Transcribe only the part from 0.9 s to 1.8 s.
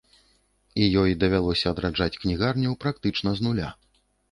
ёй давялося